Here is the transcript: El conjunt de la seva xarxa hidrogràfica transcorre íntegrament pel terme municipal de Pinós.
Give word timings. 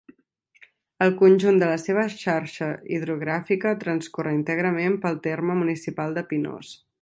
El 1.05 1.11
conjunt 1.19 1.59
de 1.63 1.67
la 1.71 1.75
seva 1.83 2.05
xarxa 2.13 2.69
hidrogràfica 2.95 3.75
transcorre 3.85 4.35
íntegrament 4.39 4.97
pel 5.05 5.21
terme 5.29 5.59
municipal 5.61 6.19
de 6.19 6.27
Pinós. 6.35 6.75